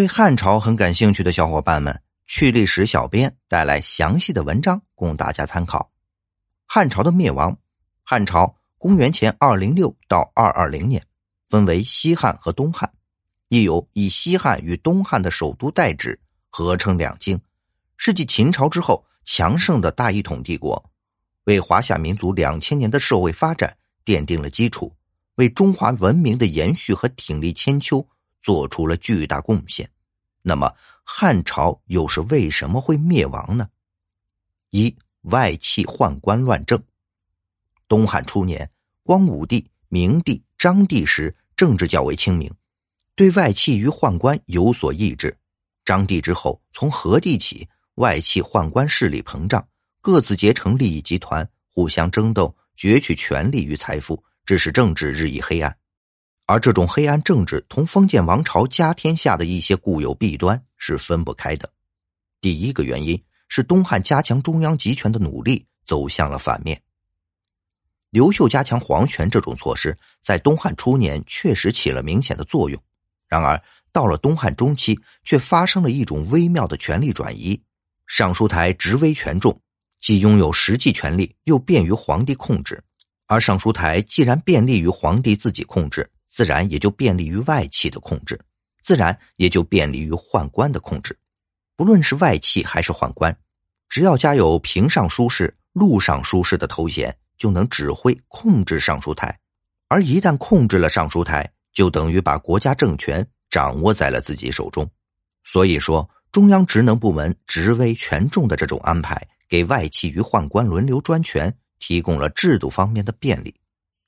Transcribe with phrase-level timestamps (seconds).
[0.00, 5.92] 对汉朝很感兴趣的小伙伴们，趣历史小编带来详细的文章供大家参考。
[6.64, 7.54] 汉朝的灭亡，
[8.02, 11.06] 汉朝公元前二零六到二二零年，
[11.50, 12.90] 分为西汉和东汉，
[13.48, 17.38] 亦有以西汉与东汉的首都代指，合称两京，
[17.98, 20.82] 是继秦朝之后强盛的大一统帝国，
[21.44, 24.96] 为华夏民族两千年的社会发展奠定了基础，
[25.34, 28.08] 为中华文明的延续和挺立千秋。
[28.42, 29.90] 做出了巨大贡献，
[30.42, 33.68] 那么汉朝又是为什么会灭亡呢？
[34.70, 36.82] 一外戚宦官乱政。
[37.88, 38.70] 东汉初年，
[39.02, 42.52] 光武帝、明帝、章帝时，政治较为清明，
[43.14, 45.36] 对外戚与宦官有所抑制。
[45.84, 49.66] 章帝之后，从何帝起，外戚宦官势力膨胀，
[50.00, 55.76] 各自结成利益集团，互相争斗，攫取权力与财富，致使政治日益黑暗。
[56.50, 61.72] 而这种黑暗政治同封建王朝家天下的一些固有弊端是分不开的。
[62.40, 66.82] 第一个原因是东汉加强中央集权的努力走向了反面。
[68.10, 72.82] 刘秀加强皇权这种措施在东汉初年确实起了明显的作用，
[73.28, 73.62] 然而
[73.92, 77.62] 到了东汉中期却发生了一种微妙的权力转移。
[78.08, 79.56] 尚书台职威权重，
[80.00, 82.82] 既拥有实际权力，又便于皇帝控制。
[83.26, 86.10] 而尚书台既然便利于皇帝自己控制。
[86.30, 88.38] 自然也就便利于外戚的控制，
[88.82, 91.14] 自然也就便利于宦官的控制。
[91.76, 93.36] 不论是外戚还是宦官，
[93.88, 99.36] 只要加有平尚书事、录尚书事的头衔，就能指挥控制尚书台。
[99.88, 104.88] 而一旦控制了尚书台，就等于把国家政权掌握在了自己手中。
[105.42, 113.52] 所以说，中央职能部门职威权重的这种安排，给外戚与宦官轮流专权提供了制度方面的便利。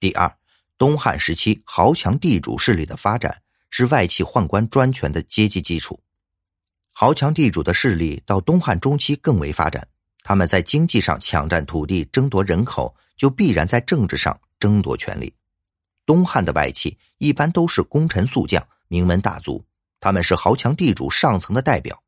[0.00, 0.34] 第二。
[0.78, 5.98] 东汉时期，豪强地主势力的发展是外戚宦官专权的阶级基础。
[6.92, 9.86] 豪强地主的势力到东汉中期更为发展，
[10.22, 15.32] 他们在经济上抢占土地、争夺人口，就必然在政治上争夺权力。
[16.04, 19.64] 东汉的外戚一般都是功臣宿将、名门大族，
[19.98, 22.02] 他们是豪强地主上层的代表。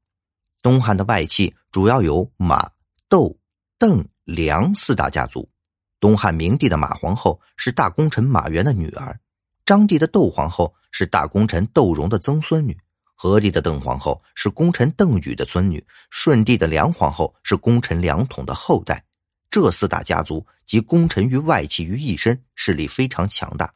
[0.63, 2.71] 东汉的外戚主要有马、
[3.09, 3.37] 窦、
[3.79, 5.49] 邓、梁四大家族。
[6.01, 9.19] 东汉明帝的马皇后是大功臣马援的女儿，
[9.65, 12.77] 章帝的窦皇后是大功臣窦融的曾孙女，
[13.15, 19.05] 何帝的邓皇后是功臣邓禹的孙女，顺帝的梁皇后是功臣梁统的后代。
[19.51, 23.73] 这四大家族集功臣与外戚于一身，势力非常强大。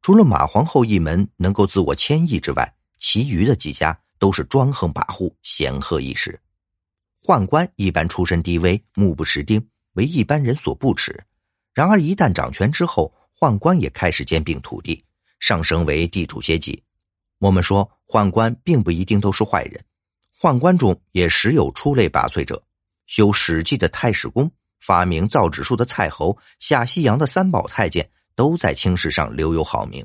[0.00, 6.40] 除了马皇后一门能够自我迁移之外，其余的几家都是专横跋扈、显赫一时。
[7.22, 11.22] 宦官一般出身低微、目不识丁，为一般人所不齿。
[11.78, 15.04] 然而，一旦掌权之后，宦官也开始兼并土地，
[15.38, 16.82] 上升为地主阶级。
[17.38, 19.80] 我们说，宦官并不一定都是坏人，
[20.40, 22.60] 宦官中也时有出类拔萃者。
[23.06, 24.50] 修《史记》的太史公，
[24.80, 30.04] 发明造纸术的蔡侯，下西洋的三宝太监，都在清史上留有好名。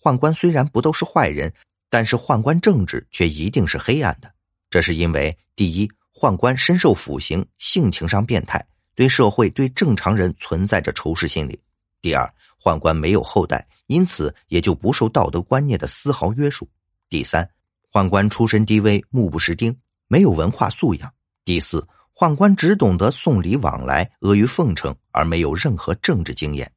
[0.00, 1.52] 宦官虽然不都是坏人，
[1.90, 4.34] 但是宦官政治却一定是黑暗的。
[4.70, 8.66] 这是因为，第一，宦官深受腐刑，性情上变态。
[8.94, 11.58] 对社会、对正常人存在着仇视心理。
[12.00, 16.68] 第二，宦官没有后代，因此也就不受道德观念的丝毫约束。
[17.08, 17.48] 第三，
[17.90, 19.76] 宦官出身低微，目不识丁，
[20.08, 21.12] 没有文化素养。
[21.44, 26.70] 第四，宦官只懂得送礼往来、阿谀奉承，而没有任何政治经验。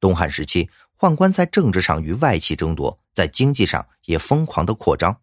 [0.00, 5.16] 东汉时期，宦官在政治上与外戚争夺，在经济上也疯狂的扩张，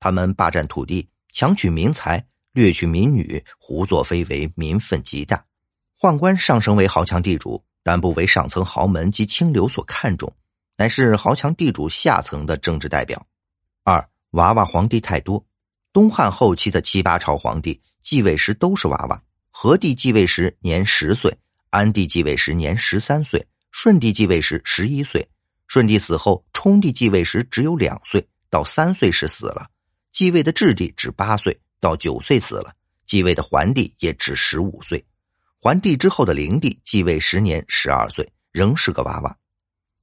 [0.00, 5.44] 他们霸占土地，强取民财，掠取民女，胡作非为，民愤极大。
[6.00, 10.32] 宦官上升为豪强地主，但不为上层豪门及清流所看重，
[10.76, 13.20] 乃是豪强地主下层的政治代表。
[13.82, 15.44] 二娃娃皇帝太多，
[15.92, 19.20] 东汉后期的七八朝皇帝继位时都是娃娃。
[19.50, 21.36] 和帝继位时年十岁，
[21.70, 25.28] 安帝继位时年十三岁，顺帝继位时十一岁。
[25.66, 29.68] 顺帝死后，冲帝继位时只有两岁，到三岁时死了。
[30.12, 32.72] 继位的质帝只八岁，到九岁死了。
[33.04, 35.04] 继位的桓帝也只十五岁。
[35.60, 39.36] 桓帝之后的灵帝继位十年，十二岁，仍是个娃娃。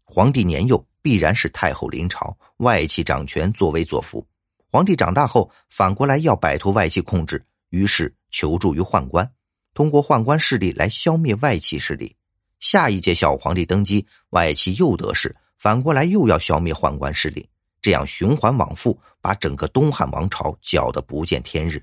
[0.04, 4.28] 皇帝年幼，必然是太后临朝，外戚掌权，作威作福。
[4.70, 9.32] 皇帝长大后，反过来要摆脱外戚控制，于是求助于宦官，
[9.74, 12.14] 通过宦官势力来消灭外戚势力。
[12.60, 17.48] 下一届小皇帝登基，外戚又得势，反过来又要消灭宦官势力，
[17.82, 21.82] 这样循环往复，把整个东汉王朝搅得不见天日。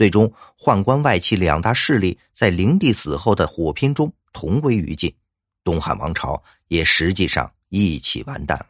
[0.00, 5.14] 最终，宦官外戚两大势力在灵帝死后的火拼中同归于尽，
[5.62, 8.68] 东汉王朝也实际上一起完蛋了。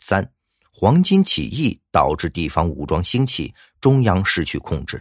[0.00, 0.28] 三，
[0.72, 5.00] 黄巾起义导致地方武装兴起，中央失去控制。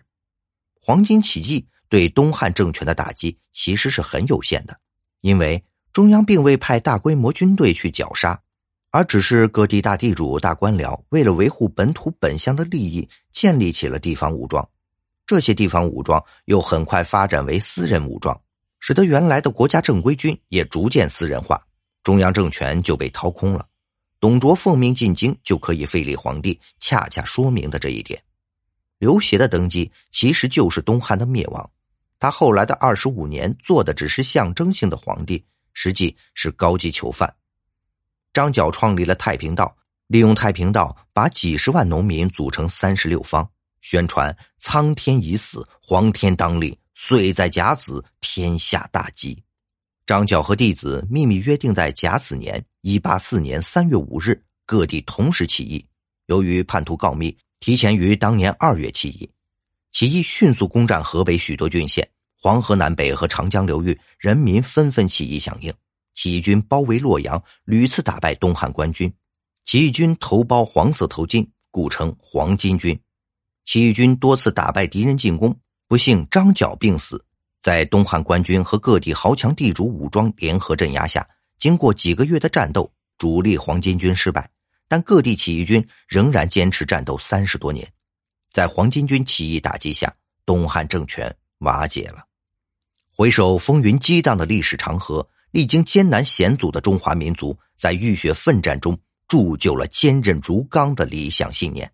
[0.79, 4.79] 黄巾起义对东汉政权的打击其实是很有限的，
[5.21, 8.39] 因为中央并未派大规模军队去绞杀，
[8.91, 14.63] 而只是各地大地主、大官僚为了维护本土本乡的利益，建立起了地方武装。
[15.29, 18.35] 这些地方武装又很快发展为私人武装，
[18.79, 21.63] 使得原来的国家正规军也逐渐私人化，
[22.01, 23.63] 中央政权就被掏空了。
[24.19, 28.19] 董卓奉命进京就可以废立皇帝，恰恰说明的这一点。
[28.97, 31.69] 刘协的登基其实就是东汉的灭亡，
[32.17, 37.31] 他后来的二十五年做的只是象征性的皇帝，实际是高级囚犯。
[38.33, 39.77] 张角创立了太平道，
[40.07, 43.47] 利用太平道把几十万农民组成三十六方。
[43.81, 49.41] 宣传苍天已死，黄天当立，岁在甲子，天下大吉。
[50.05, 55.85] 张角和弟子秘密约定，在甲子年（一八四年）三月五日，各地同时起义。
[56.25, 59.29] 由于叛徒告密，提前于当年二月起义。
[59.91, 62.07] 起义迅速攻占河北许多郡县，
[62.39, 65.73] 黄河南北和长江流域人民纷纷起义响应。
[66.15, 69.11] 起义军包围洛阳，屡次打败东汉官军。
[69.63, 72.99] 起义军头包黄色头巾，故称黄巾军。
[73.69, 75.55] 起义军多次打败敌人进攻，
[75.87, 77.23] 不幸张角病死。
[77.61, 81.23] 在东汉官军和各地豪强地主武装联合镇压下，
[81.59, 84.49] 经过几个月的战斗，主力黄巾军失败，
[84.87, 87.87] 但各地起义军仍然坚持战斗三十多年。
[88.51, 90.11] 在黄巾军起义打击下，
[90.47, 92.25] 东汉政权瓦解了。
[93.15, 101.87] 回首风云激荡的历史长河，历经艰难险阻的中华民族，在浴血奋战中铸就了坚韧如钢的理想信念。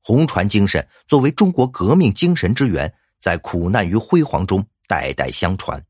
[0.00, 5.84] 红船精神作为中国革命精神之源，在苦难与辉煌中代代相传。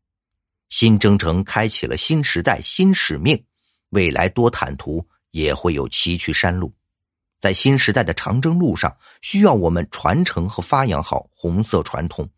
[0.68, 3.42] 新征程开启了新时代新使命，
[3.90, 6.72] 未来多坦途也会有崎岖山路。
[7.40, 12.28] 在新时代的长征路上，需要我们传承和发扬好红色传统，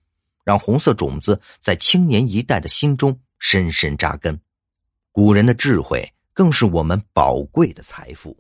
[0.45, 4.39] 让红色种子在青年一代的心中深深扎根。
[5.11, 8.37] 古人的智慧更是我们宝贵的财富。